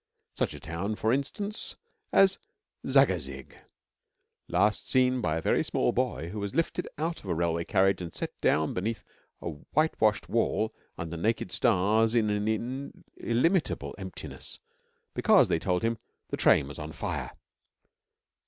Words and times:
Such 0.33 0.55
a 0.55 0.59
town, 0.59 0.95
for 0.95 1.13
instance, 1.13 1.75
as 2.11 2.39
Zagazig, 2.87 3.55
last 4.47 4.89
seen 4.89 5.21
by 5.21 5.37
a 5.37 5.41
very 5.43 5.63
small 5.63 5.91
boy 5.91 6.29
who 6.29 6.39
was 6.39 6.55
lifted 6.55 6.87
out 6.97 7.19
of 7.23 7.27
a 7.29 7.35
railway 7.35 7.65
carriage 7.65 8.01
and 8.01 8.11
set 8.11 8.31
down 8.41 8.73
beneath 8.73 9.03
a 9.43 9.49
whitewashed 9.75 10.27
wall 10.27 10.73
under 10.97 11.17
naked 11.17 11.51
stars 11.51 12.15
in 12.15 12.31
an 12.31 13.03
illimitable 13.15 13.93
emptiness 13.99 14.57
because, 15.13 15.49
they 15.49 15.59
told 15.59 15.83
him, 15.83 15.99
the 16.29 16.35
train 16.37 16.67
was 16.67 16.79
on 16.79 16.93
fire. 16.93 17.33